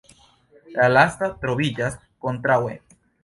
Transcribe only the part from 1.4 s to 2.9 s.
troviĝas kontraŭe.